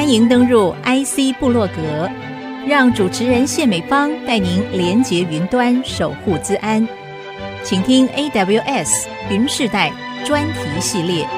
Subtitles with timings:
[0.00, 2.10] 欢迎登入 IC 部落格，
[2.66, 6.88] 让主持人谢美芳带您连接云端，守护资安。
[7.62, 9.92] 请听 AWS 云世代
[10.24, 11.28] 专题系列。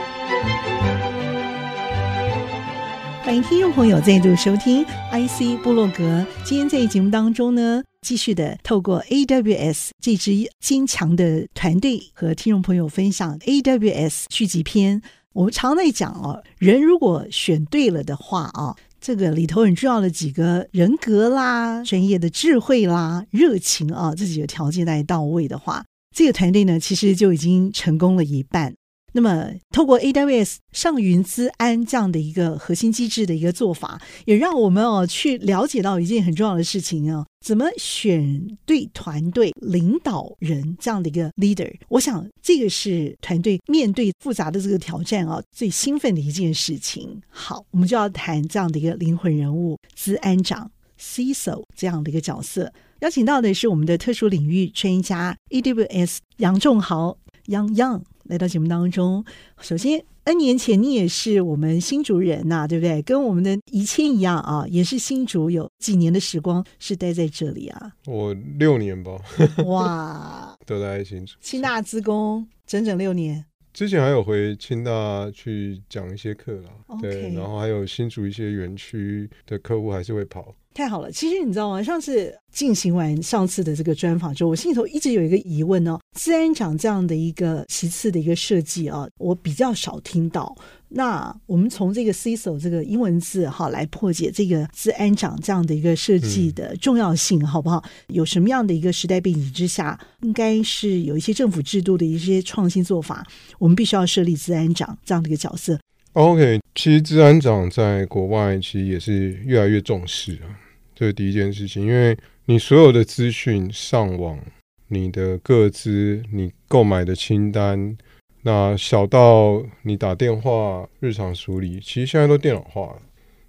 [3.24, 6.24] 欢迎听众朋友再度收听 IC 部落格。
[6.44, 15.02] 今天在节目当中呢，继续的透过 AWS 这支坚强的团队和听众朋友分享 AWS 续集篇。
[15.32, 28.74] 我们常在讲哦，人如果选对了的话啊，这个里头很重要的几个人格啦、专业的智慧啦、热情啊，这几个条件来到位的话，这个团队呢，其实就已经成功了一半。
[29.14, 41.70] 那么，透过 AWS 上云资安这样的一个核心机制的一个做法，也让我们哦去了解到一件很重要的事情啊，怎么选对团队领导人这样的一个 leader。
[41.88, 47.20] 我想，这个是团队面对复杂的这个挑战啊，最兴奋的一件事情。
[47.28, 52.72] 好，我们就要谈这样的一个灵魂人物——资安长 CISO 这样的一个角色。
[53.00, 58.02] 邀请到的是我们的特殊领域专家 AWS 杨仲豪杨杨。
[58.32, 59.22] 来到节目当中，
[59.60, 63.02] 首先，N 年前你也是我们新竹人呐、啊，对不对？
[63.02, 67.92] 跟我们的宜谦一样啊，也是新竹，有几年的时光是待在这里啊？
[68.06, 69.18] 我六年吧。
[69.66, 73.44] 哇， 都在新竹，清大资工整整六年。
[73.74, 76.70] 之前还有回清大去讲一些课啦.
[77.02, 80.54] 对，然后还有新竹一些园区的客户还是会跑。
[80.74, 81.82] 太好了，其实你知道吗？
[81.82, 90.56] 上次进行完上次的这个专访之后，我心里头一直有一个疑问哦，治安长这样的一个其次的一个设计啊，我比较少听到。
[90.94, 97.82] 那我们从这个 CISO 这个英文字哈来破解这个治安长这样的一个设计的重要性，好不好？
[98.08, 103.26] 有什么样的一个时代背景之下，应该是有一些政府制度的一些创新做法，
[103.58, 105.78] 我们必须要设立治安长这样的一个角色。
[106.12, 110.60] OK，其实治安长在国外其实也是越来越重视啊。
[111.02, 114.38] 这是第一件事情，因为你所有的资讯上网，
[114.86, 117.98] 你的个资、你购买的清单，
[118.42, 123.02] 那小到你打电话日常处理，其实现在都电脑化了，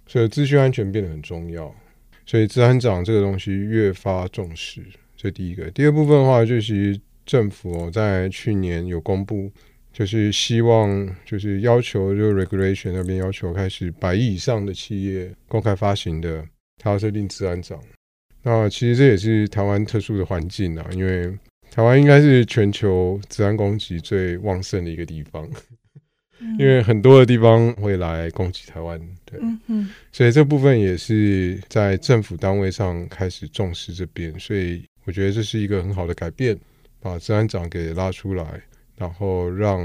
[0.04, 1.72] 所以资讯安全变得很重要。
[2.26, 4.82] 所以资安长这个东西越发重视，
[5.16, 5.70] 这第一个。
[5.70, 9.48] 第二部分的话，就是政府在去年有公布，
[9.92, 16.44] 就是希望就是要求就 regulation 那边要求开始百亿以上的企业公开发行的。
[16.76, 17.80] 他要设定资安长，
[18.42, 21.36] 那其实这也是台湾特殊的环境啊，因为
[21.70, 25.48] 台湾应该是全球治安攻击最旺盛的一个地方，
[26.40, 29.40] 嗯、 因为很多的地方会来攻击台湾，对，
[30.12, 36.56] 所以这部分也是在政府单位上开始重视这边，所以我觉得这是一个很好的改变，
[37.00, 38.60] 把治安长给拉出来，
[38.96, 39.80] 然后让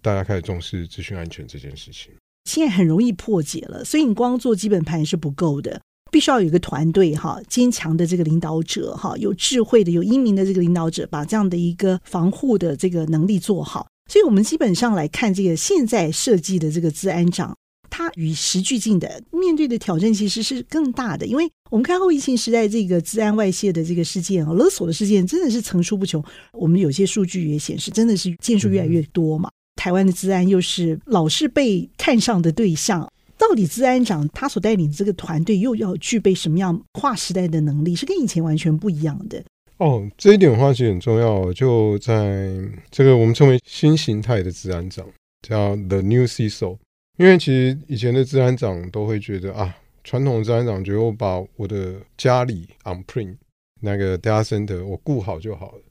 [0.00, 2.10] 大家开始重视资讯安全这件事情。
[2.44, 5.80] 现在很容易破解了，所以你光做基本盘是不够的。
[6.10, 13.86] 必须要有一个团队哈，坚强的这个领导者哈，有智慧的、有英明的这个领导者，把这样的一个防护的这个能力做好。
[14.10, 17.54] 所以，我们基本上来看，这个现在设计的这个治安长，
[17.90, 21.26] 它与时俱进的面对的挑战其实是更大的。
[21.26, 26.24] 因为我们看后疫情时代这个治安外泄的这个事件啊，勒索的事件真的是层出不穷。
[26.52, 29.50] 我们有些数据也显示，真的是件数越来越多嘛。
[29.76, 33.06] 台湾的治安又是老是被看上的对象。
[33.48, 39.42] 到底治安长他所带领的这个团队又要具备什么样跨时代的能力，是跟以前完全不一样的
[39.78, 40.06] 哦。
[40.18, 42.52] 这一点的话其实很重要，就在
[42.90, 45.06] 这个我们称为新形态的治安长，
[45.40, 46.76] 叫 The New CISO。
[47.16, 53.34] 因为其实以前的治安长都会觉得啊，传统的资安长觉得我把我的家里 on-prem
[53.80, 55.82] 那个 data center 我顾好就好了，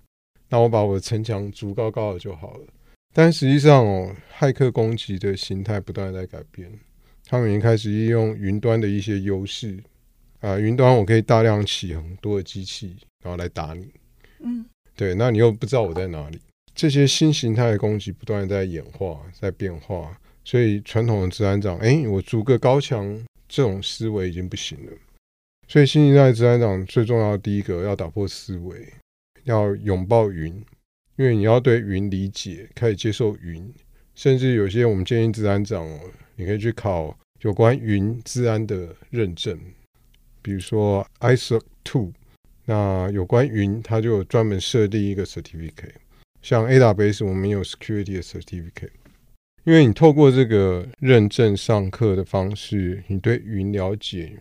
[0.48, 2.66] 那我把我的城墙筑高高的就好了。
[3.14, 6.72] 但实际上哦，骇客攻击的形态不断在改变。
[7.28, 9.78] 他们已经开始利用云端的一些优势
[10.40, 13.92] 啊，云端我可以大量启很多的机器，然后来打你。
[14.40, 14.66] 嗯，
[14.96, 16.40] 对，那你又不知道我在哪里。
[16.74, 24.92] 这些新形态的攻击不断在演化，在变化，所以传统的治安长，哎，我筑个高墙，这种思维已经不行了。
[25.68, 28.94] 所以新一代的资安长最重要的第一个要打破思维，
[29.44, 30.54] 要拥抱云，
[31.18, 33.74] 因为你要对云理解，开始接受云，
[34.18, 36.00] 甚至有些我们建议治安长哦。
[36.36, 39.58] 你可以去考有关云治安的认证，
[40.42, 42.12] 比如说 ISO two，。
[42.66, 45.94] 那有关云，它就有专门设立一个 certificate。
[46.42, 48.90] 像 AWS，我们有 security 的 certificate。
[49.64, 54.34] 因为你透过这个认证上课的方式，你对云了解，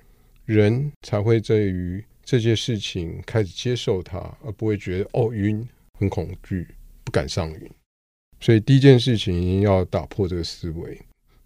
[0.47, 5.63] 人才会对于这些事情开始接受它，而不会觉得哦，云
[5.99, 6.67] 很恐惧，
[7.05, 7.71] 不敢上云。
[8.41, 11.01] 所以第一件事情一定要打破这个思维。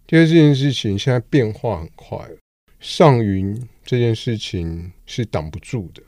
[0.05, 2.19] 第二件事情，现在变化很快，
[2.79, 6.03] 上云这件事情是挡不住的。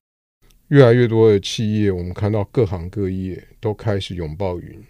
[0.68, 4.84] 越来越多的企业，我们看到各行各业都开始拥抱云，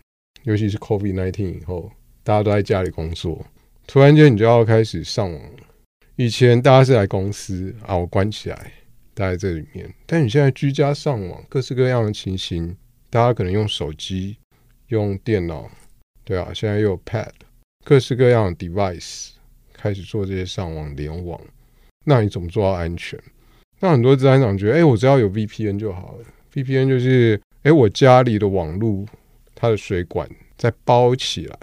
[0.43, 1.91] 尤其是 COVID-19 以后，
[2.23, 3.45] 大家都在家里工作，
[3.85, 5.59] 突然间你就要开始上网了。
[6.15, 8.71] 以前大家是来公司啊，我关起来
[9.13, 12.75] 待在这里面，但你现在居家上网，各式各样的情形，
[13.09, 14.37] 大家可能用手机、
[14.87, 15.69] 用电脑，
[16.23, 17.31] 对啊，现在又有 Pad，
[17.83, 19.29] 各式各样的 device
[19.73, 21.39] 开始做这些上网联网，
[22.05, 23.19] 那你怎么做到安全？
[23.79, 26.25] 那很多资安长觉得，哎，我只要有 VPN 就好了。
[26.53, 29.05] VPN 就是，哎，我家里的网络，
[29.53, 31.57] 它的水管再包起来，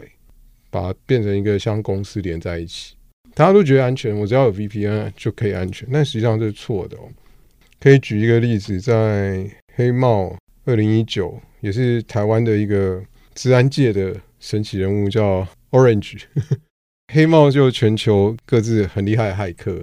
[0.70, 2.94] 把它变成一个像公司连在一起。
[3.34, 5.88] 大家都觉得安全，我只要有 VPN 就可以安全。
[5.90, 7.08] 但实际上这是错的哦。
[7.78, 10.36] 可以举一个例子，在黑帽
[10.66, 13.02] 二零一九，也是台湾的一个
[13.32, 16.22] 资安界的神奇人物，叫 Orange。
[17.12, 19.81] 黑帽就全球各自很厉害的骇客。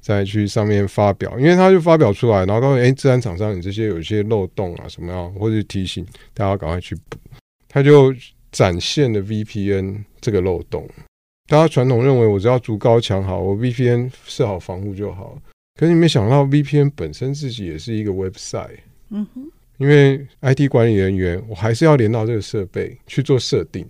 [0.00, 7.18] 再去上面发表，因为他就发表出来，然后告诉，哎，资安厂商，你这些有一些漏洞啊，什么样，或者提醒大家赶快去补。
[7.68, 8.14] 他就
[8.50, 10.88] 展现了 VPN 这个漏洞。
[11.46, 15.36] 大家传统认为，我只要足高墙好，我 VPN 设好防护就好。
[15.78, 18.78] 可是你没想到，VPN 本身自己也是一个 website。
[19.10, 19.50] 嗯哼。
[19.78, 23.86] 因为 IT 管理人员，我还是要连到这个设备去做设定。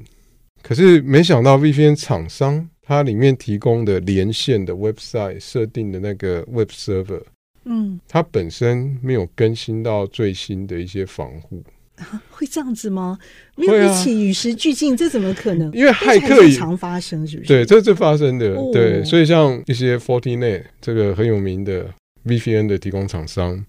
[0.62, 2.68] 可是没想到，VPN 厂商。
[2.90, 7.20] 它里面提供的连线的 website 设定的那个 web server，
[7.66, 11.62] 嗯，它本身没有更新到最新的一些防护，
[11.96, 13.18] 啊，会这样子吗？
[13.56, 15.70] 没有一起与时俱进，啊，这怎么可能？
[15.74, 17.48] 因为骇客也常发生，是不是？
[17.48, 18.54] 对，这是发生的。
[18.54, 21.92] 哦，对，所以像一些 Fortinet 这个很有名的
[22.24, 23.62] VPN 的提供厂商，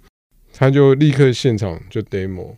[0.60, 2.54] 他就立刻现场就 demo，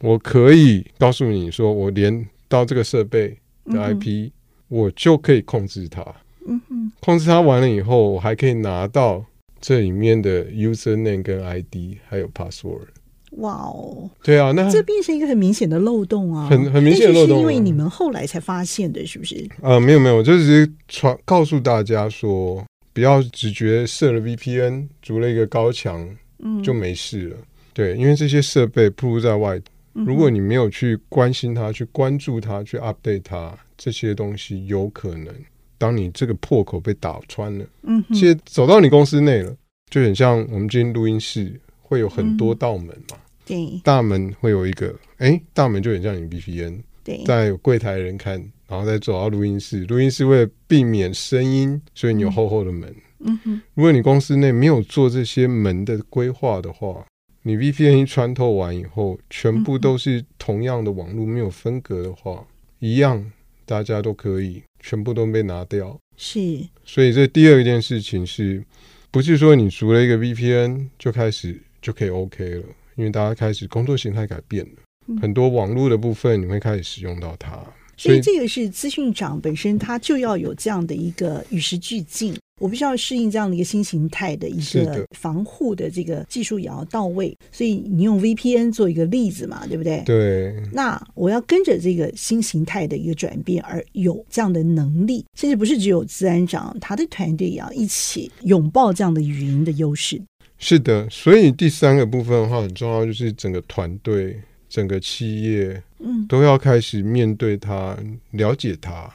[0.00, 4.32] 我可以告诉你说，我连到这个设备的 IP，嗯。
[4.72, 6.02] 我就可以控制它，
[6.48, 9.22] 嗯哼，控制它完了以后，我还可以拿到
[9.60, 12.86] 这里面的 user name 跟 ID，还有 password。
[13.32, 17.40] 哇哦，对啊，那这变成一个很明显的漏洞啊，很很明显的漏洞啊。
[17.40, 19.46] 因为你们后来才发现的，是不是？
[19.60, 22.64] 呃，没有没有，我就只是传告诉大家说，
[22.94, 26.08] 不要只觉得设了 VPN，筑了一个高墙，
[26.42, 27.36] 嗯，就没事了。
[27.72, 29.60] 对，因为这些设备暴露在外，
[29.94, 33.56] 如果你没有去关心它、去关注它、去 update 它。
[33.74, 35.34] 这些东西有可能，
[35.76, 39.52] 当你这个破口被打穿了，嗯，其实走到你公司内了，
[39.90, 48.38] 就很像我们今天录音室会有很多道门嘛，对，大门会有一个，哎，大门就很像你 VPN，对，在有柜台人看，
[48.68, 52.96] 然后再走到录音室，录音室为了避免声音，所以你有厚厚的门，嗯
[53.44, 57.06] 哼，如果你公司内没有做这些门的规划的话，
[57.42, 62.46] 你 VPN 一穿透完以后，全部都是同样的网络，没有分隔的话，
[62.78, 63.30] 一样。
[63.64, 66.66] 大家都可以全部都被拿掉，是。
[66.84, 68.62] 所以这第二件事情是，
[69.10, 72.64] 不是说你除了一个 VPN 就开始就可以 OK 了？
[72.96, 77.58] 因为大家开始工作形态改变了，嗯、很多网络的部分你会开始使用到它。
[77.96, 82.36] 所以这个是资讯长本身，他就要有这样的一个与时俱进。
[82.62, 87.36] 我必须要适应这样的一个新形态的一个防护的这个技术也要到位。
[87.50, 90.00] 所以你用 VPN 做一个例子嘛，对不对？
[90.06, 90.54] 对。
[90.72, 100.22] 那我要跟着这个新形态的一个转变而有这样的能力，甚至不是只有自然长他的团队也要一起拥抱这样的语音的优势。
[100.58, 104.40] 是的，所以第三个部分的话很重要，就是整个团队。
[104.68, 107.94] 整个企业，嗯，都要开始面对它，
[108.30, 109.06] 了解它，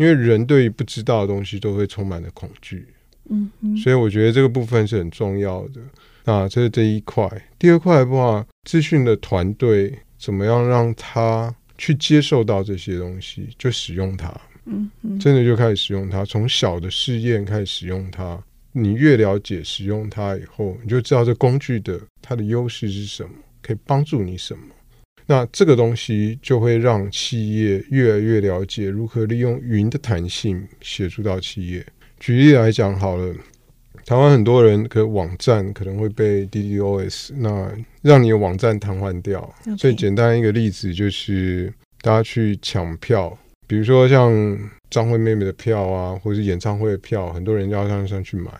[0.00, 2.86] 因为人对于不知道的东西都会充满了恐惧，
[3.28, 5.80] 嗯，所以我觉得这个部分是很重要的。
[6.24, 7.30] 那这是这一块。
[7.58, 18.42] 第二块的话，资讯的团队怎么样让他去接受到这些东西，就使用它，嗯，真的就开始使用它，从小的试验开始使用它。
[18.72, 23.30] 你越了解使用它以后，你就知道这工具的它的优势是什么，
[23.60, 24.62] 可以帮助你什么。
[25.30, 31.86] 那这个东西就会让企业越来越了解如何利用云的弹性协助到企业。
[32.18, 33.32] 举例来讲好了，
[34.04, 37.70] 台湾很多人的网站可能会被 DDoS，那
[38.02, 39.54] 让你的网站瘫痪掉。
[39.78, 44.34] 最简单一个例子就是大家去抢票，比如说像
[44.90, 48.50] 张惠妹妹的票啊，或是演唱会的票，很多人要上上去买。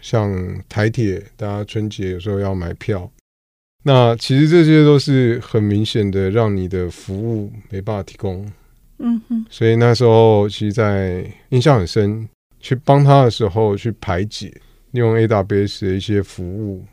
[0.00, 0.32] 像
[0.68, 3.10] 台铁，大家春节有时候要买票。
[3.84, 8.50] 那其实这些都是很明显的，让你的服务没办法提供。
[8.98, 9.44] 嗯哼。
[9.50, 12.28] 所以那时候，其实，在印象很深，
[12.60, 14.46] 去帮他的时候，去排解，
[14.92, 16.84] 利用 AWS 的一些服务，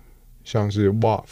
[0.44, 1.24] 像是 WAF，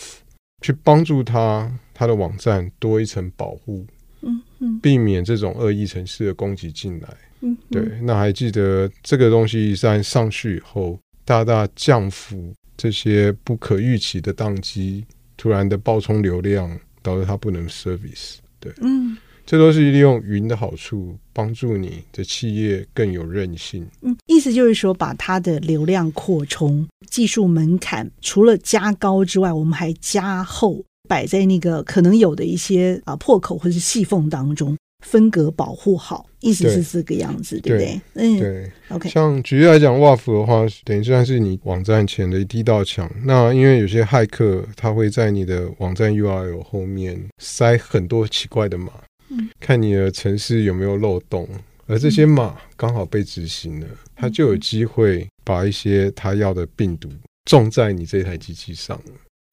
[0.62, 3.84] 去帮助他，他的网站多一层保护。
[4.22, 4.80] 嗯哼。
[4.80, 7.08] 避免这种恶意程式的攻击进来。
[7.42, 7.58] 嗯。
[7.72, 7.84] 对。
[8.04, 15.04] 那还记得这个东西一旦上去以后，大大降幅这些不可预期的宕机，
[15.38, 18.38] 突然的爆冲流量，导致它不能 service。
[18.60, 19.16] 对，嗯，
[19.46, 23.88] 这都是利用云的好处，帮助你的企业更有韧性。
[24.02, 34.76] 嗯，意思就是说，把它的流量扩充，技术门槛除了加高之外，我们还加厚，摆在那个可能有的一些啊破口或者是细缝当中。
[35.06, 38.02] 分隔保护好，意思是这个样子，对，对不对？
[38.16, 38.72] 嗯，对。
[38.90, 43.10] OK，像举例来讲，WAF 的话，等于算是你网站前的第一道墙。
[43.24, 48.92] 那因为有些骇客他会在你的网站 URL 后面塞很多奇怪的码，
[49.30, 51.48] 嗯，看你的城市有没有漏洞，
[51.86, 57.08] 而这些码刚好被执行了，他就有机会把一些他要的病毒
[57.46, 59.00] 种在你这台机器上。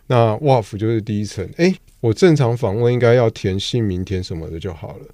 [0.06, 5.06] 那 WAF 就是第一层，哎，我正常访问应该要填姓名、填什么的就好了。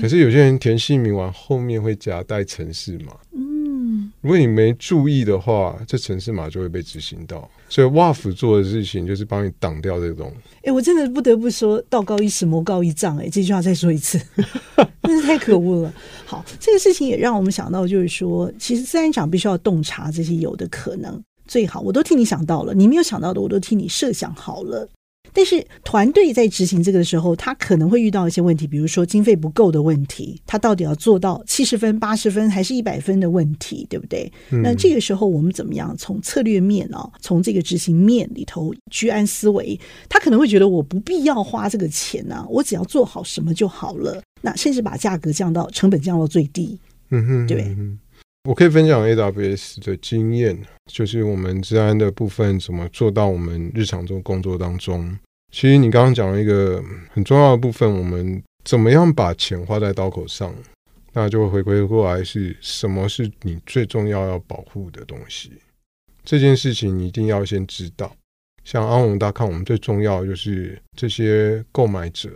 [0.00, 7.48] 可是有些人填姓名完后面会夹带城市码，嗯，如果你没注意的话，这城市码就会被执行到。
[7.68, 10.32] 所以 WAF 做的事情就是帮你挡掉这种。
[10.56, 13.16] 哎、欸，我真的不得不说，道高一尺，魔高一丈。
[13.18, 14.18] 哎，这句话再说一次，
[15.04, 15.94] 真是太可恶了。
[16.26, 24.88] 好，这个事情也让我们想到，就是说，其实自然长必须要洞察这些有的可能，最好我都替你想到了，你没有想到的，我都替你设想好了。
[25.32, 34.30] 但是团队在执行这个的时候，他可能会遇到一些问题，比如说经费不够的问题，他到底要做到七十分、八十分还是一百分的问题，对不对？
[34.50, 39.78] 嗯、那这个时候我们怎么样从策略面啊，从这个执行面里头居安思危？
[40.08, 44.22] 他可能会觉得我不必要花这个钱呐、啊，我只要做好什么就好了。
[44.40, 46.78] 那甚至把价格降到成本降到最低，
[47.10, 47.76] 嗯哼，对。
[48.48, 55.18] 我可以分享 AWS 的经验，就是我们治安的部分怎么做到我们日常中工作当中。
[55.52, 60.54] 其实你刚刚讲了一个很重要的部分，我们怎么样把钱花在刀口上，
[61.12, 65.52] 那就会回归过来是什么是你最重要要保护的东西。
[66.24, 68.10] 这件事情你一定要先知道。
[68.64, 72.30] 像安龙大康，我们最重要的就是这些购买者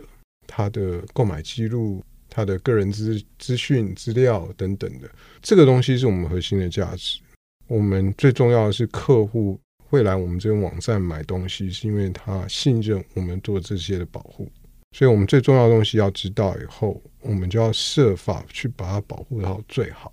[0.45, 2.03] 他的购买记录。
[2.33, 5.07] 他的个人资资讯资料等等的，
[5.41, 7.19] 这个东西是我们核心的价值。
[7.67, 14.51] 我们最重要的是客户会来我们这个网站买东西，是因为他信任我们做这些的保护。
[14.91, 20.11] 所以，我们最重要的东西要知道以后，我们就要设法去把它保护到最好。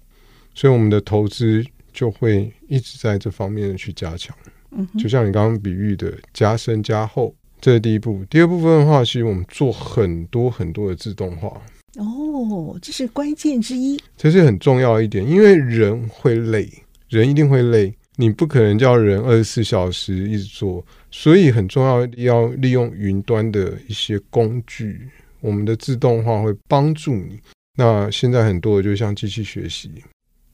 [0.55, 4.35] 所以，我们的投资就会一直在这方面的去加强。
[4.71, 8.25] 嗯，就像你刚刚比喻的，加深加厚，这是第一步。
[8.31, 11.61] 第二部分的话，其实我们做很多很多的自动化。
[12.00, 16.66] 哦，这是关键之一，这是很重要一点，因为人会累，
[17.09, 25.09] 人一定会累，你不可能叫人二十四小时一直做，所以很重要要利用云端的一些工具，
[25.40, 27.38] 我们的自动化会帮助你。
[27.76, 29.90] 那现在很多的就像机器学习，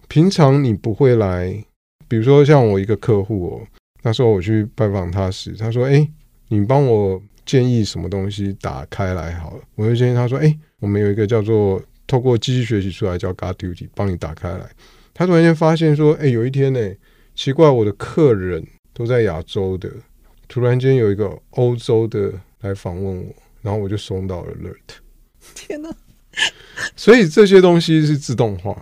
[0.09, 1.65] 平常你不会来，
[2.09, 3.67] 比如说像我一个客户哦，
[4.03, 6.09] 那时候我去拜访他时，他说：“哎，
[6.49, 14.69] 你帮我。”建议什么东西打开来好了，我就建议他说：“哎，我们有一个叫做透过机器学习出来叫 GuardDuty，帮你打开来。”
[15.15, 16.81] 他突然间发现说：“哎，有一天呢，
[17.35, 19.89] 奇怪，我的客人都在亚洲的，
[20.49, 24.99] 突然间有一个欧洲的来访问我，然后我就收到了 alert。
[25.55, 25.89] 天哪！
[26.97, 28.77] 所以这些东西是自动化。”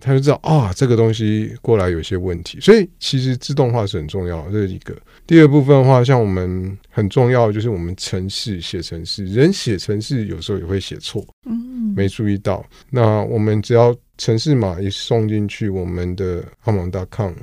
[0.00, 4.96] 他就知道啊，这个东西过来有些问题，所以其实自动化是很重要的，这是一个。
[5.26, 12.64] 第二部分的话，像我们很重要的就是我们程式写程式，人写程式有时候也会写错，嗯，没注意到。
[12.90, 17.34] 那我们只要城市码一送进去，我们的 among.com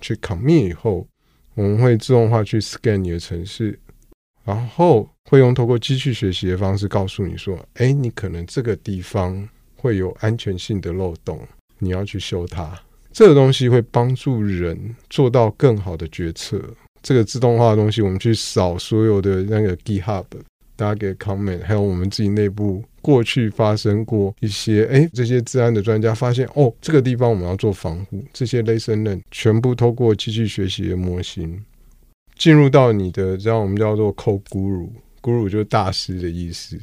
[0.00, 1.06] 去 commit 以后，
[1.54, 3.78] 我们会自动化去 scan 你的城市，
[4.44, 11.38] 然后会用透过机器学习的方式告诉你说，哎，你可能这个地方会有安全性的漏洞。
[11.84, 12.72] 你要去修它，
[13.12, 16.60] 这个东西会帮助人做到更好的决策。
[17.02, 20.24] 这个自动化的东西，我们去扫所有的那个 GitHub，
[20.74, 31.62] 大家给 comment，还有我们自己内部过去发生过一些，哎，这些治安的专家发现，哦，这个地方我们要做防护，这些 lesson learn 全部透过机器学习的模型
[32.36, 36.80] 进入到你的，这样我们叫做 Code Guru，Guru 就是大师的意思。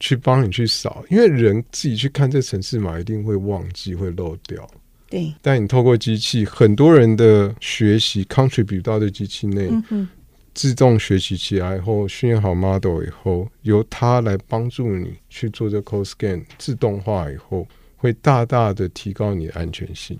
[0.00, 4.68] 去帮你去扫，因为人自己去看这城市码，一定会忘记，会漏掉。
[5.10, 10.06] 对，但你透过机器，很多人的学习 contribute 到这机器内，嗯、
[10.54, 20.18] 自动学习起来以后，训练好 model 以后，由它来帮助你去做这 code scan，自动化以后，会大大的提高你的安全性。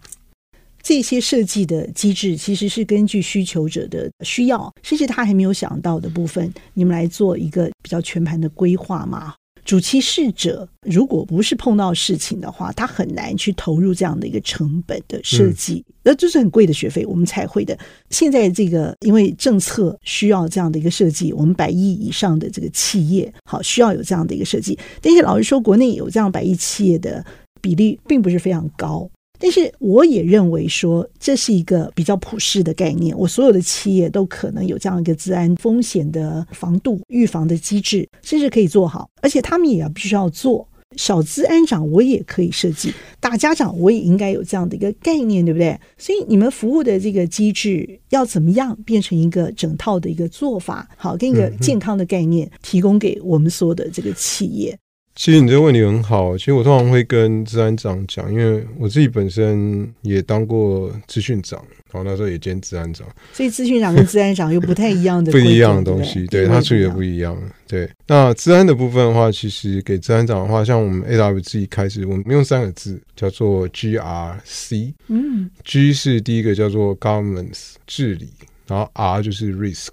[0.80, 9.34] 这些设计的机制其实是根据需求者的需要，甚至他还没有想到的部分，你们来做一个比较全盘的规划嘛。
[9.68, 17.78] 主其事者如果不是碰到事情的话，他很难去投入这样的一个成本的设计，那这、嗯、是很贵的学费，我们才会的。
[18.08, 27.22] 现在这个因为政策需要这样的一个设计，我们百亿以上的这个企业好需要有这样的一个设计，但是老实说，国内有这样百亿企业的
[27.60, 29.06] 比例并不是非常高。
[29.38, 33.16] 但是我也认为说，这是一个比较普世的概念。
[33.16, 39.08] 我所有的企业都可能有这样一个治安风险的防度、预防的机制，甚至可以做好。
[39.22, 40.66] 而且他们也要必须要做。
[40.96, 42.90] 小资安长我也可以设计，
[43.20, 45.78] 大家长我也应该有这样的一个概念，对不对？
[45.98, 54.76] 所以你们服务的这个机制要怎么样变成一个整套的一个做法，好，跟一个健康的概念提供给我们所有的这个企业。
[55.18, 61.60] 其实你这个问题很好，其实我通常会跟治安长讲，因为我自己本身也当过资讯长，
[61.90, 67.36] 然后那时候也兼治安长，所以资讯长跟治安长又不太一样的 不一样的东西，对，他处理的不一样。
[67.66, 78.28] 对，那治安的部分的话，其实给治安长的话，像我们 AW 自己开始，我们用三个字叫做 GRC，嗯，G 是第一个叫做 Governance 治理，
[78.68, 79.88] 然后 R 就是 Risk，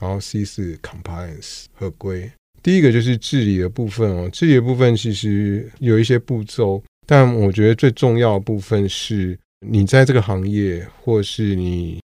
[0.00, 2.30] 然后 C 是 Compliance 合规。
[2.66, 12.00] 第一个就是治理的部分哦，治理的部分其实有一些步骤，但我觉得最重要的部分是你在这个行业，或是你，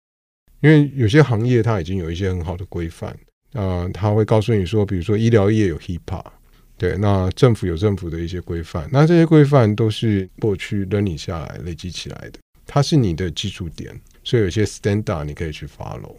[0.61, 3.11] 因为有些行业它已经有一些很好的规范，
[3.55, 6.25] 啊、呃，他会告诉你说，比如说医疗业有 HIPAA，
[6.79, 12.39] 对，那政府有政府的一些规范，那这些规范都是过去 learning 下来累积起来的，
[12.69, 16.15] 它是你的基础点，所以有些 standard 你可以去 follow。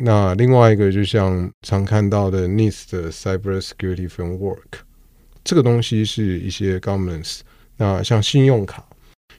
[0.00, 4.80] 那另外一个，就像常看到的 NIST 的 Cyber Security Framework，
[5.44, 7.40] 这个东西是一些 Governments。
[7.76, 8.86] 那像信用卡，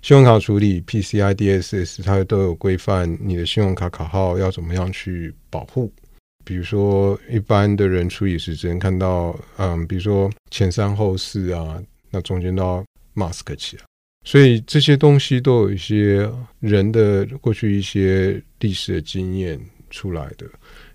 [0.01, 5.91] 信用卡处理 PCI DSS，它都有规范你的信用卡卡号要怎么样去保护。
[6.45, 12.85] 比如说，一般的人处理时只能看到，嗯，比如说前三后四啊，那中间都要
[13.15, 13.83] mask 起来。
[14.25, 19.59] 所以这些东西都有一些人的过去一些历史的经验。
[19.89, 20.45] 出来的，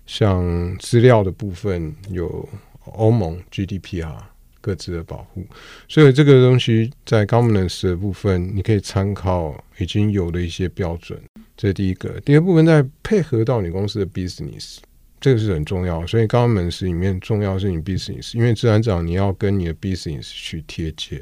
[0.05, 2.47] 像资料的部分有
[2.85, 4.17] 欧盟 GDPR
[4.59, 5.45] 各自的保护，
[5.89, 11.21] 所以这个东西在 governance 的部分，你可以参考已经有的一些标准，
[11.57, 12.19] 这是第一个。
[12.21, 14.77] 第二部分再配合到你公司的 business，
[15.19, 16.07] 这个是很重要。
[16.07, 21.21] 所以 governance 里面重要是你 business，因为自然讲你要跟你的 business 去贴切，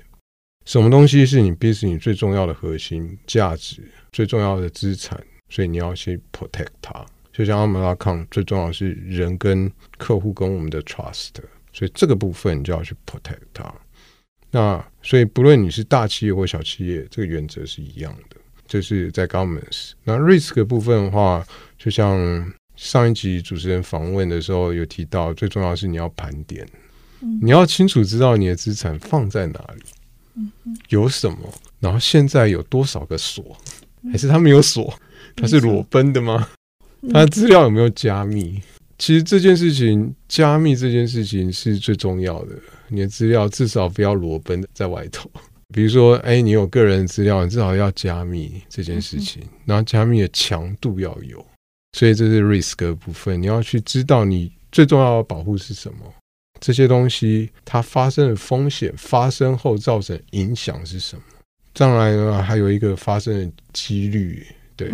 [0.66, 3.82] 什么东西是你 business 最重要的核心价值、
[4.12, 7.04] 最重要的资产，所以你要去 protect 它。
[7.32, 11.32] 就像 Amalacom 最重要的是人跟客户跟我们的 trust，
[11.72, 13.74] 所以这个部分你就要去 protect 它。
[14.52, 18.38] 那所以不论你是大企业或小企业，这个原则是一样的。
[18.68, 19.92] 就是在 governance。
[20.06, 21.46] 那 risk 的部分的话，
[21.78, 26.66] 就像上一集主持人访问的时候有提到，最重要的是你要盘点，
[27.42, 29.84] 你要清楚知道你的资产放在哪里，
[30.36, 30.50] 嗯
[30.88, 33.58] 有什么，然后现在有多少个锁，
[34.10, 34.98] 还是他没有锁，
[35.36, 36.48] 它是裸奔的吗？
[37.12, 38.62] 他资料有没有加密？
[38.98, 42.56] 其实这件事情，加密这件事情是最重要的。
[42.88, 45.30] 你的资料至少不要裸奔在外头。
[45.74, 51.44] 比如说，哎，你有个人资料，你至少要加密这件事情，然后加密的强度要有。
[51.98, 55.98] 所以这是 risk 的部分，你要去知道你最重要的保护是什么。
[56.60, 61.24] 这些东西它发生的风险，发生后造成影响是什么？
[61.74, 64.92] 当然呢，还有一个发生的几率，对。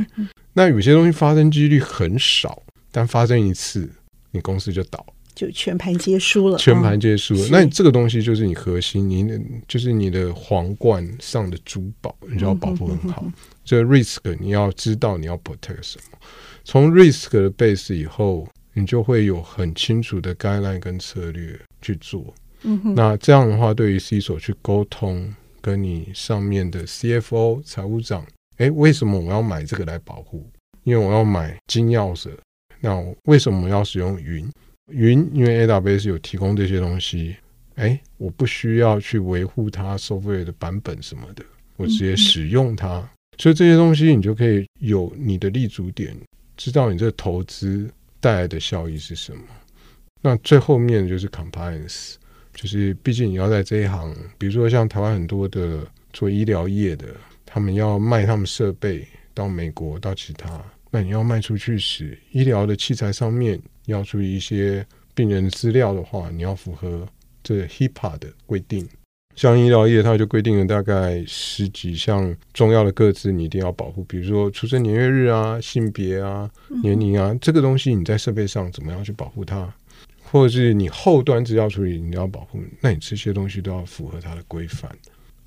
[0.58, 3.88] 那有些东西发生几率很少，但发生一次，
[4.32, 6.58] 你公司就倒，就全盘皆输了。
[6.58, 7.42] 全盘皆输了。
[7.42, 13.24] 哦、那你这个东西就是你核心，你的就是你的皇冠上的珠宝，你就要保护很好。
[13.64, 16.18] 这个 risk 你要知道你要 protect 什么。
[16.64, 22.34] 从 risk 的 base 以后，你就会有很清楚的 guideline 跟策略去做。
[22.64, 22.96] 嗯哼。
[22.96, 28.26] 那这样的话，对于 C 所去沟通，跟你上面的 CFO 财务长。
[28.58, 30.50] 诶，为什么我要买这个来保护？
[30.84, 32.30] 因为我要买金钥匙。
[32.80, 34.50] 那为什么我要使用云？
[34.92, 37.36] 云因为 AWS 有提供这些东西。
[37.76, 41.44] 哎，我不需要去维护它 software 的版本什么的，
[41.76, 43.08] 我直接使用它。
[43.38, 46.16] 所以这些东西你就可以有你的立足点，
[46.56, 47.88] 知道你这个投资
[48.20, 49.44] 带来的效益是什么。
[50.22, 52.16] 那最后面就是 compliance，
[52.56, 57.16] 就是毕竟你要在这一行，比如说像台湾很多的做医疗业的。
[57.50, 67.08] 他们要卖他们设备到美国，到其他，那你要卖出去时，医疗的器材上面要注意一些病人资料的话，你要符合
[67.42, 68.88] 这 HIPAA 的规定。
[69.36, 76.50] 像医疗业，它就规定了大概十几项重要的个资，你一定要保护，比如说出生年月日啊、性别啊、
[76.82, 79.72] 年龄啊，这个东西你在设备上怎么样去保护它？
[80.30, 84.92] 或者是你后端资料处理你要保护，那你这些东西都要符合它的规范。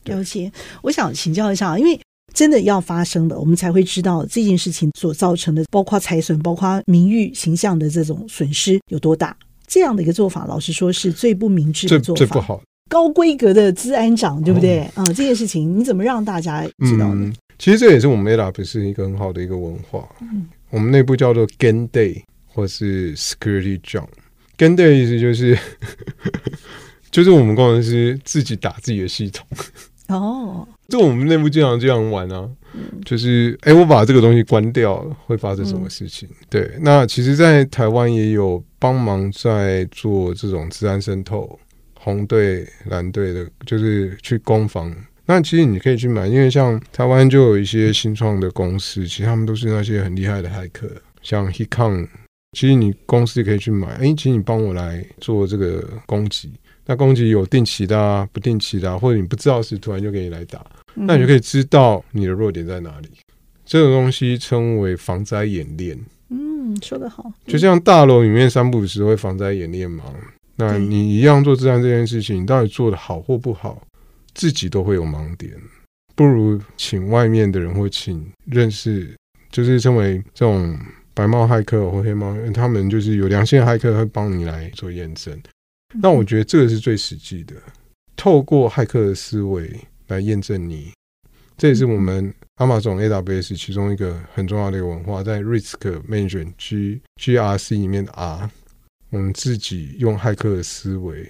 [0.04, 0.50] 了解，
[0.82, 2.00] 我想请教一下，因为
[2.32, 9.36] 真的要发生的，我们才会知道这件事情所造成的，包括财损、包括名誉形象的这种损失有多大。
[9.66, 12.60] 这样的一个做法，老实说是最不明智的做法，最，不好。
[12.88, 14.80] 高规格的治安长，对不对？
[14.94, 17.26] 啊、这件事情你怎么让大家知道呢？
[17.26, 20.08] 嗯、其实这也是我们 AWS 一个很好的一个文化。
[20.20, 24.08] 嗯，我们内部叫做 Game Day 或是 Security Jump。
[24.56, 25.56] Game Day 意思就是，
[27.12, 29.46] 就是我们工程师自己打自己的系统。
[30.16, 32.48] 哦，就我们内部经常这样玩啊。
[32.72, 36.28] 嗯、就是，哎，我把这个东西关掉了，会发生什么事情？
[36.30, 41.58] 嗯、对，那其实，在台湾也有帮忙在做这种资安渗透。
[42.02, 44.90] 红队、蓝队的，就是去攻防。
[45.26, 50.88] 那其实你可以去买，因为像台湾就有一些新创的公司，其实他们都是那些很厉害的骇客，
[51.20, 52.08] 像 Hikon。
[52.56, 56.50] 其实你公司也可以去买，哎，其实你帮我来做这个攻击。
[56.90, 60.60] 那攻击有定期的啊，不定期的啊，或者你不知道时突然就给你来打，
[60.94, 63.08] 那你就可以知道你的弱点在哪里。
[63.64, 65.96] 这种东西称为防灾演练。
[66.30, 67.32] 嗯，说得好。
[67.46, 70.02] 就像大楼里面三不五时会防灾演练嘛。
[70.56, 73.80] 那你一样做治安这件事情，你到底做得好或不好，
[74.34, 75.52] 自己都会有盲点，
[76.16, 79.14] 不如请外面的人或请认识，
[79.52, 80.76] 就是称为这种
[81.14, 85.40] 白帽骇客或黑帽，他们就是有良心的骇客会帮你来做验证。
[85.94, 87.54] 那我觉得这个是最实际的，
[88.16, 89.70] 透过骇客的思维
[90.08, 90.92] 来验证你，
[91.56, 98.50] 这也是我们 Amazon AWS 其中一个很重要的一个文化，在 Risk Management G GRC 里面的 R。
[99.12, 101.28] 我们自己用骇客的思维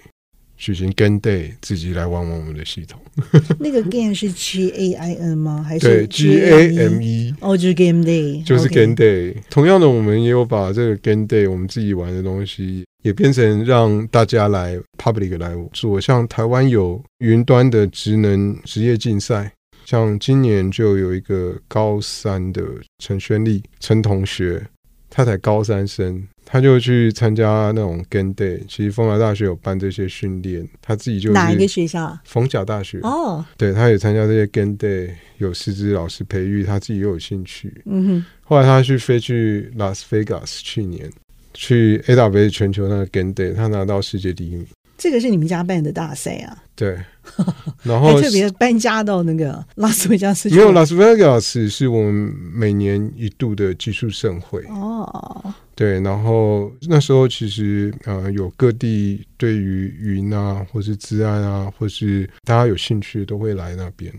[0.55, 3.01] 举行 Game Day，自己来玩玩我们的系统。
[3.57, 5.65] 那个 Game 是 G A I N 吗？
[5.67, 7.33] 还是对 G A M E？
[7.39, 9.35] 哦，就是 Game Day，就是 Game Day。
[9.49, 15.99] 同样的，我们也有把这个 Game Day 我们自己玩的东西，也变成让大家来 Public 来做。
[15.99, 19.51] 像台湾有云端的职能职业竞赛，
[19.85, 22.63] 像今年就有一个高三的
[22.99, 24.65] 陈宣丽陈同学，
[25.09, 26.27] 他才高三生。
[26.43, 32.17] 他就去参加那种 Game Day，其实凤甲大学有办这些训练，他自己就是哪一个学校？
[32.25, 37.81] 逢甲大学哦，对，他也参加这些 Game Day，有师资老师培育，他自己又有兴趣。
[37.85, 41.09] 嗯哼，后来他去飞去拉斯维加斯，去年
[41.53, 44.65] 去 AWS 全球那个 Game Day，他拿到世界第一名。
[44.97, 46.55] 这个是你们家办的大赛啊？
[46.75, 46.95] 对，
[47.81, 50.47] 然后还特别搬家到那个拉斯维加斯。
[50.49, 52.13] 没有，拉斯维加斯是我们
[52.53, 55.53] 每年一度的技术盛会哦。
[55.73, 64.13] 对，然后那时候其实呃有各地对于云啊，或是治安啊，或是大家有兴趣都会来那边。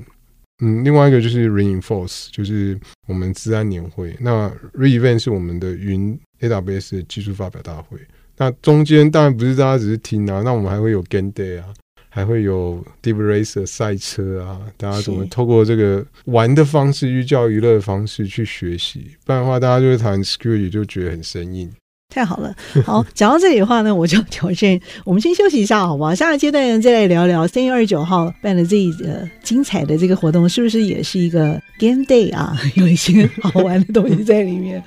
[0.64, 4.16] 嗯，另外一个就是 Reinforce，就是我们治安年会。
[4.20, 7.98] 那 Re:Invent 是我们的云 AWS 的技术发表大会。
[8.36, 11.66] 那中间当然不是大家只是听啊，那我们还会有 Game Day 啊，
[12.08, 19.12] 还会有 Deep Racer 赛车啊，大家怎么透过这个玩的方式、寓教于乐的方式去学习？
[19.24, 21.70] 不然的话，大家就会谈 Security 就觉得很生硬。
[22.08, 26.14] 太好了，好，讲到这里的话呢，我就挑战，我们先休息一下，好不好？
[26.14, 32.54] 下个阶段再来聊聊三月二十九号办的这一个精彩的这个活动，是不是也是一个 Game Day 啊？
[32.76, 34.82] 有一些好玩的东西在里面。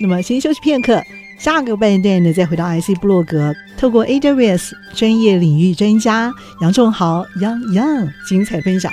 [0.00, 1.02] 那么，先休息片刻。
[1.38, 8.92] 下个半段呢，再回到 IC 部落格，透过 AWS 专业领域专家杨仲豪 yang yang 精彩分享。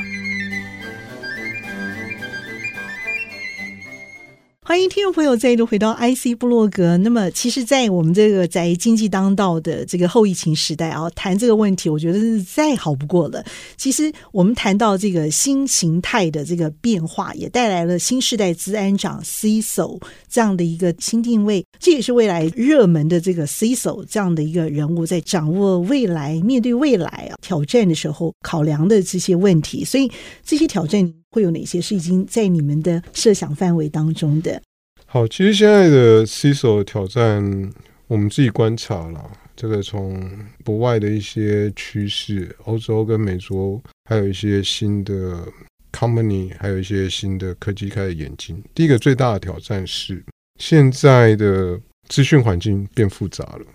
[4.67, 6.97] 欢迎听众朋友再度回到 IC 部落格。
[6.97, 13.41] 那么，其实，在我们这个在经济当道的这个后疫情时代啊，谈这个问题，我觉得是再好不过了。
[13.77, 21.63] 其实，我们谈到这个新形态的这个变化，也带来了新时代资安长 CISO 这样的一个新定位。
[21.79, 29.85] 这也是未来热门的这个 CISO 这样的一个人物，在掌握未来、面对未来啊挑战的时候，考量的这些问题。
[29.85, 30.11] 所以，
[30.45, 31.13] 这些挑战。
[31.31, 34.61] 会有哪些是已经在你们的设想范围当中的？
[35.05, 37.71] 好，其实现在的 CISO 挑战，
[38.07, 40.29] 我们自己观察了，这个从
[40.65, 45.47] 国外的一些趋势，欧洲跟美洲，还有一些新的
[45.93, 48.61] company，还有一些新的科技开始演进。
[48.73, 50.23] 第一个最大的挑战是，
[50.59, 53.65] 现在的资讯环境变复杂了。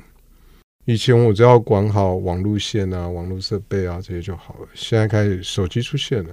[0.85, 6.31] 以前我只要管好网路线啊、网络设备啊这些就好了，现在开始手机出现了。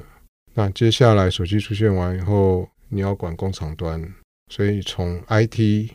[0.54, 4.02] 那接下来手机出现完以后，你要管工厂端，
[4.50, 5.92] 所以从 IT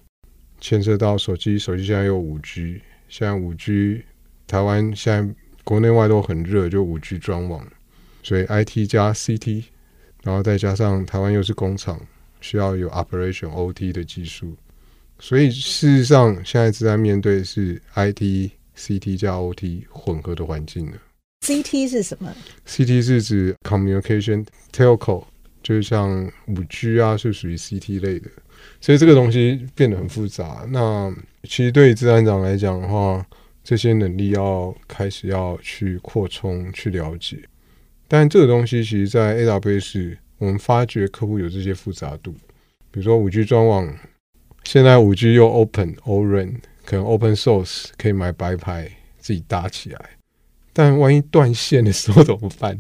[0.61, 4.03] 牵涉到手机，手机现在有五 G，现在五 G
[4.47, 7.67] 台湾现在国内外都很热，就五 G 专网，
[8.23, 9.65] 所以 IT 加 CT，
[10.23, 12.01] 然后再加上台湾又是工厂，
[12.41, 14.57] 需要有 Operation OT 的技术，
[15.19, 20.99] 所以事实上现在正在面对是 IT CT 加 OT 混合的环境了。
[21.45, 22.35] CT 是什么
[22.67, 25.25] ？CT 是指 Communication Telco，
[25.63, 28.31] 就是像五 G 啊，是属于 CT 类的。
[28.81, 30.67] 所以这个东西变得很复杂。
[30.71, 33.25] 那其实对于资安长来讲的话，
[33.63, 37.39] 这些能力要开始要去扩充、去了解。
[38.09, 42.33] 但这个东西其实，在 AWS 我们发觉客户有这些复杂度，
[42.91, 43.95] 比如说五 G 专网，
[44.65, 50.11] 现在五 G 又 Open O-RAN，可能 Open Source 可以买白牌自己搭起来，
[50.75, 52.79] 但万一断线的时候怎么办？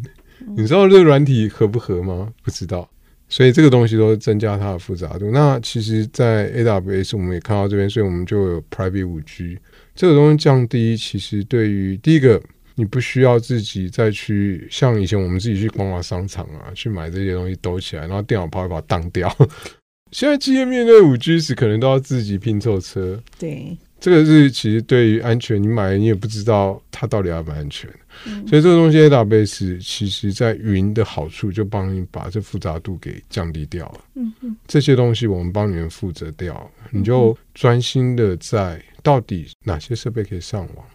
[0.57, 2.31] 你知道这个软体合不合吗？
[2.43, 2.87] 不知道。
[3.27, 5.31] 所以这个东西都增加它的复杂度。
[5.31, 9.59] 那其实，在 AWS 我们也看到这边，所以我们就有 Private 五 G
[9.95, 10.95] 这个东西降低。
[10.95, 12.41] 其实对于第一个，
[12.75, 19.35] 你不需要自己再去像以前我们自己去逛逛商场啊，去买这些东西兜起来，然后电脑跑一跑当掉。
[20.13, 23.21] 现在企业面对五 G 时，可能都要自己拼凑车。
[23.39, 23.77] 对。
[24.05, 27.91] 这个是其实对于安全，你买你也不知道它到底安不安全，
[28.27, 34.05] 嗯、所以这个东西 AWS 其实在云的好处就帮你把这复杂度给降低掉了。
[34.17, 40.87] 嗯嗯，这些东西我们帮你们负责掉，你就专心的在到底哪些设备可以上网，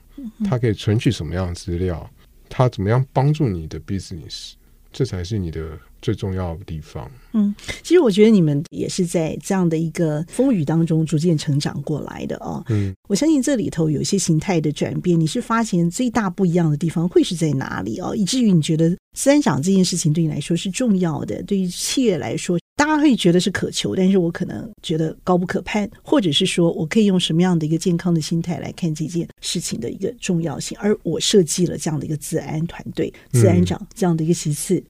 [0.47, 2.07] 它可以存取什么样的资料，
[2.47, 4.51] 它怎么样帮助你的 business，
[4.91, 5.67] 这才是你的。
[6.01, 12.63] 最重要的地方，嗯，其实我觉得你们也是在这样的一个风雨当中逐渐成长过来的哦。
[12.69, 18.15] 嗯，我相信这里头有一些形态的转变，你是发现最大不一样的地方会是在哪里哦？
[18.15, 34.75] 以至于你觉得资安长这件事情对你来说是重要的，对于企业来说，大家会觉得是渴求，但是我可能觉得高不可攀，或者是说我可以用什么样的一个健康的心态来看这件事情的一个重要性，而我设计了这样的一个自然团队、自然长这样的一个其次。
[34.75, 34.83] 嗯，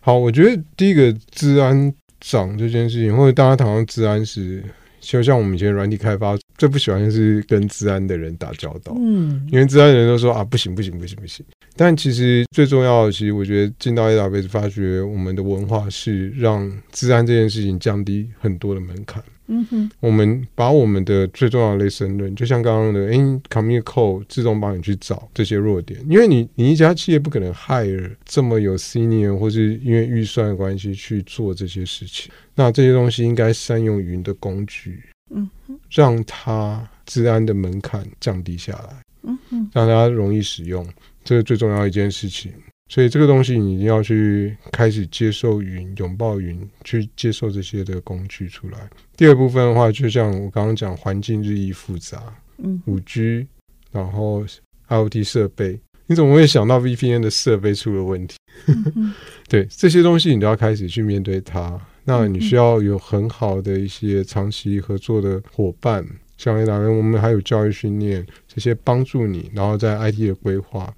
[0.00, 4.62] 好，我觉得第一个治安长这件事情，或者大家谈到治安时，
[5.00, 11.44] 就像我们以前软体开发最不喜欢就是跟治安的人打交道，嗯，因为治安的人都说啊，不行不行不行不行。
[11.78, 19.22] 但其实最重要的，其实我觉得进到 AWS 发觉，我们的文化是让治安这件事情降低很多的门槛。
[19.50, 23.14] 嗯哼，我们把我们的最重要的 lesson 就像刚刚的，哎
[23.48, 40.86] ，Commit Code 自动帮你去找这些弱点，因为你你一家企业不可能 hire 这么有 senior 或是因为预算的关系去做这些事情，那这些东西应该善用云的工具，嗯哼，让它治安的门槛降低下来，嗯哼，让大家容易使用，
[41.28, 42.50] 这是最重要的一件事情。
[42.88, 48.88] 所以这个东西你一定要去开始接受云，拥抱云，去接受这些的工具出来。
[49.14, 53.46] 第二部分的话，就像我刚刚讲，环境日益复杂，嗯，五 G，
[53.92, 54.42] 然后
[54.88, 58.38] IoT 设备，你怎么会想到 VPN 的设备出了问题？
[58.68, 59.12] 嗯、
[59.50, 61.78] 对，这些东西你都要开始去面对它。
[62.04, 66.02] 那你需要有很好的一些长期合作的伙伴，
[66.38, 70.90] 像 AWS，我们还有教育训练这些帮助你，然后在 IT 的规划。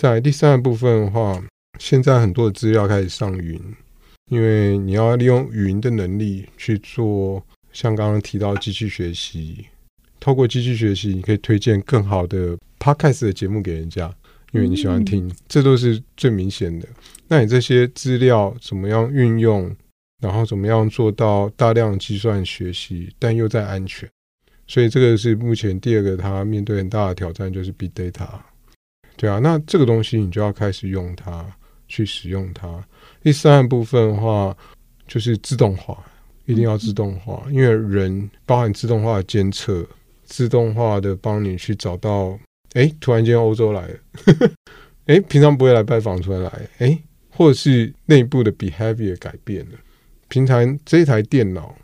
[0.00, 1.38] 在第三个部分的话，
[1.78, 3.60] 现在很多的资料开始上云，
[4.30, 9.66] 因为你要利用云的能力去做，像刚刚提到机器学习，
[10.18, 14.10] 透过机器学习，你可以推荐更好的 podcast 的节目给人家，
[14.52, 16.88] 因为你喜欢听，这都是最明显的。
[17.28, 19.70] 那你这些资料怎么样运用，
[20.22, 24.08] 然后怎么样做到大量计算学习，但又在安全？
[24.66, 28.26] 所以这个是目前第二个它面对很大的挑战，就是 big data。
[29.20, 31.44] 对啊，那这个东西你就要开始用它，
[31.86, 32.82] 去使用它。
[33.22, 34.56] 第三个部分的话，
[35.06, 36.02] 就是自动化，
[36.46, 39.86] 一定要自动化，因为人包含自动化的监测，
[40.24, 42.38] 自动化的帮你去找到，
[42.72, 43.98] 哎，突然间欧洲来了，
[45.04, 49.76] 哎，平常不会来拜访，突然来，哎，或者是内部的 behavior 改变了，
[50.28, 51.76] 平常这一台电脑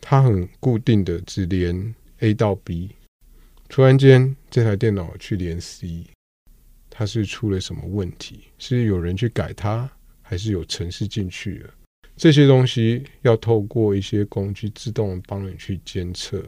[0.00, 2.88] 它很固定的只连 A 到 B，
[3.68, 6.06] 突然间这台电脑去连 C。
[6.98, 8.40] 它是出了什么问题？
[8.58, 9.88] 是有人去改它，
[10.20, 11.70] 还是有程式进去了？
[12.16, 16.42] 这些东西要透过一些工具自动帮你去监测，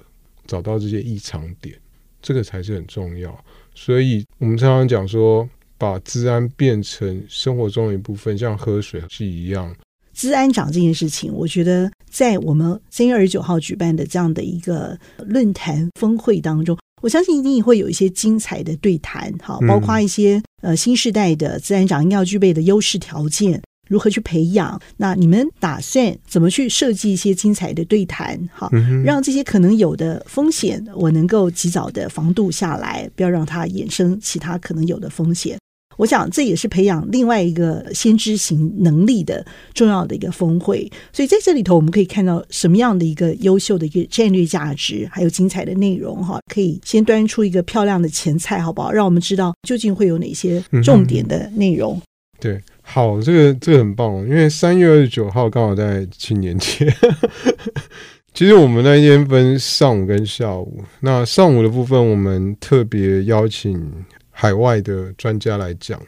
[0.48, 1.78] 找到这些异常点，
[2.20, 3.44] 这个才是很重要。
[3.76, 9.72] 所以我们常常讲说，把治安变成生活中的一部分，像喝水是一样。
[10.14, 16.76] 治安长这件事情，我觉得在我们三月二十九号举办的这样的一个论坛峰会当中。
[17.00, 24.80] 我相信一定也会有一些精彩的对谈，哈，包括一些呃新时代的自然长应该要具备的优势条件，如何去培养？
[24.96, 28.68] 那你们打算怎么去设计一些精彩的对谈，哈，
[29.04, 35.58] 让这些可能有的风险我能够及早的防度下来，不要让它衍生其他可能有的风险。
[36.00, 40.90] 我想这也是培养另外一个先知型能力的重要的一个峰会。
[41.12, 48.90] 所以在这里头，我们可以看到什么样的一个优秀的一个战略价值，还有精彩的内容哈，可以先端出一个漂亮的前菜，好不好？
[48.90, 51.98] 让我们知道究竟会有哪些重点的内容。
[51.98, 52.02] 嗯、
[52.40, 56.90] 对，好，这个这个很棒，因为三月二十九号刚好在青年节。
[58.32, 63.92] 其实我们那一天分上午跟下午，那上午的部分我们特别邀请
[64.40, 66.00] 海外的专家来讲，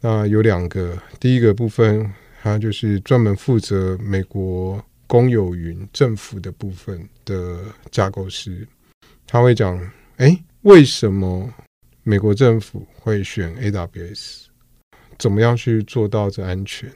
[0.00, 2.08] 那有两个，第一个部分
[2.40, 8.64] 他就是专门负责美国公有云政府的部分的架构师，
[9.26, 9.76] 他会讲，
[10.18, 11.52] 哎，为什么
[12.04, 14.44] 美国政府会选 AWS，
[15.18, 16.88] 怎么样去做到这安全？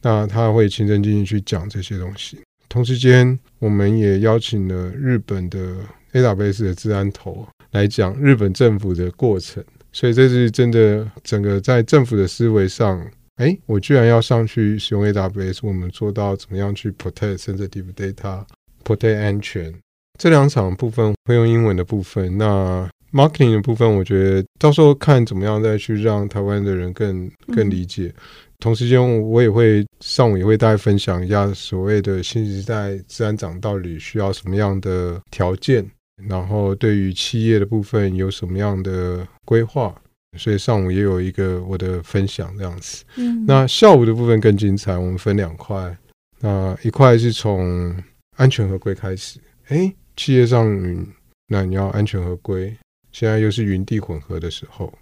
[0.00, 2.38] 那他会亲身经历去讲这些东西。
[2.68, 5.74] 同时间，我们也邀请了日本的
[6.12, 13.00] AWS 的治安头来讲日本政府的过程，所以这是真的，整个在政府的思维上，
[13.36, 19.72] 哎，我居然要上去使用 AWS，我们做到怎么样去 protect sensitive data，protect 安全。
[20.18, 28.12] 这两场部分会用英文的部分，那 marketing 的部分，我觉得到时候看怎么样再去让台湾的人更更理解。
[28.16, 28.20] 嗯
[28.60, 35.84] 同时间，我也会上午也会大家分享一下所谓的新时代自然长到底需要什么样的条件，
[36.22, 39.94] 然后对于企业的部分有什么样的规划。
[40.36, 43.04] 所以上午也有一个我的分享这样子。
[43.16, 45.96] 嗯，那下午的部分更精彩，我们分两块。
[46.40, 47.96] 那一块是从
[48.36, 51.06] 安全合规开始，诶，企业上云，
[51.46, 52.76] 那你要安全合规，
[53.12, 54.92] 现在又是云地混合的时候。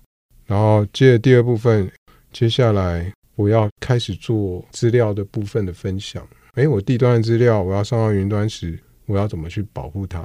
[0.47, 1.91] 然后接着第二部分，
[2.33, 3.13] 接下来。
[3.35, 6.23] 我要开始做资料的部分的分享。
[6.55, 10.23] 诶，我地端的资料，我要上到云端时，我要怎么去保护它？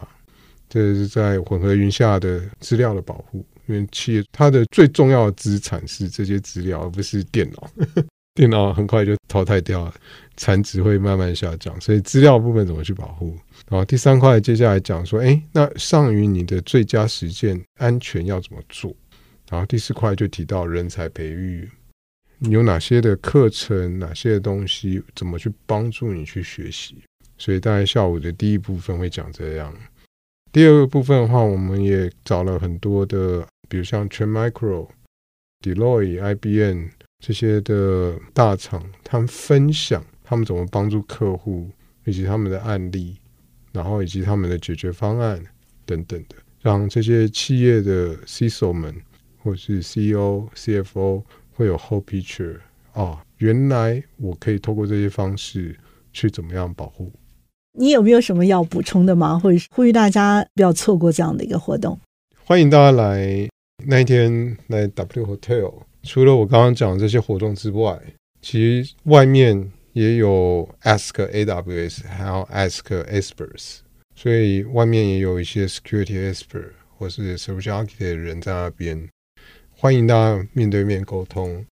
[0.69, 3.45] 这是在混合云下的资料的保护。
[3.67, 7.69] 因为企业它的最重要的资产是这些资料，而不是电脑。
[8.33, 9.93] 电脑很快就淘汰掉了，
[10.37, 11.81] 产值会慢慢下降。
[11.81, 13.35] 所以资料部分怎么去保护？
[13.67, 18.95] 然后第三块接下来讲说，诶，那上云你的最佳实践安全要怎么做？
[19.49, 21.69] 然后第四块就提到人才培育。
[22.41, 26.95] 有哪些的课程，哪些的东西，怎么去帮助你去学习？
[27.37, 29.73] 所以大概下午的第一部分会讲这样。
[30.51, 34.87] 第二个部分的话，我们也找了很多的，比如像 t r e n Micro、
[35.61, 36.87] Deloitte、IBM
[37.19, 41.69] 这些的大厂，他们分享他们怎么帮助客户，
[42.05, 43.17] 以及他们的案例，
[43.71, 45.43] 然后以及他们的解决方案
[45.85, 48.95] 等等的，让这些企业的 CISO 们
[49.43, 51.23] 或是 CEO、CFO。
[51.57, 52.59] 会有 whole picture
[52.93, 55.75] 啊，原来我可以透过这些方式
[56.13, 57.11] 去怎么样保护？
[57.79, 59.37] 你有没有什么要补充的吗？
[59.37, 61.99] 或者呼吁大家不要错过这样的一个活动？
[62.43, 63.47] 欢迎大家来
[63.85, 65.73] 那一天来 W Hotel。
[66.01, 67.99] 除了我刚刚讲的这些活动之外，
[68.41, 73.77] 其实外面也有 Ask AWS，还有 Ask Experts，
[74.15, 79.07] 所以外面也有一些 Security Expert 或是 Solution Architect 的人在那边。
[79.75, 81.63] 欢迎大家面对面沟通，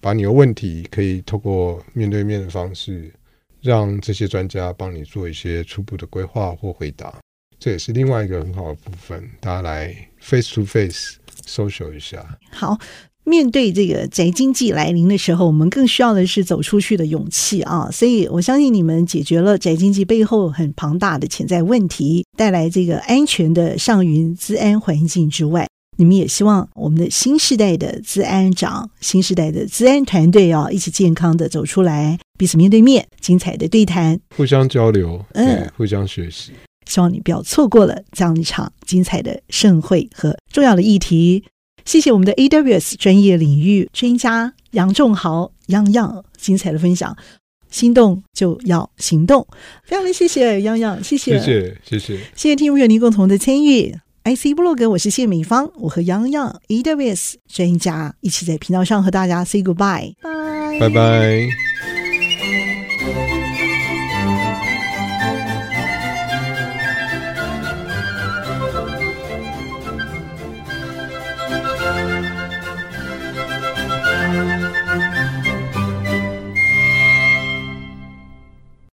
[0.00, 3.12] 把你的问题可以透过面对面的方式，
[3.62, 7.14] 让这些专家帮你做一些初步的规划或回答。
[7.58, 11.14] 这也是另外一个很好的部分，大家来 face to face
[11.46, 12.38] social 一下。
[12.50, 12.76] 好，
[13.22, 17.88] 面对这个宅经济来临的时候，我们更需要的是走出去的勇气啊！
[17.92, 25.68] 所以我相信你们解决了宅经济背后很庞大的潜在问题，带来这个安全的上云资安环境之外。
[25.96, 36.52] 你们也希望我们的新时代的治安长、新时代的治安团队啊，一起健康的走出来，彼此面对面，精彩的对谈，互相交流，嗯，互相学习。
[36.86, 41.44] 希望你不要错过了这样一场精彩的盛会和重要的议题。
[41.84, 47.16] 谢谢我们的 AWS 专业领域专家杨仲豪洋洋精彩的分享。
[47.70, 49.46] 心动就要行动，
[49.84, 53.96] 非常的谢谢洋洋，谢谢，谢谢，谢谢，谢谢听众朋友您共同的参与。
[54.24, 60.14] IC 部落格，我是谢敏芳，我和洋洋 AWS 专家一起在频道上和大家 say goodbye，
[60.78, 61.71] 拜拜拜。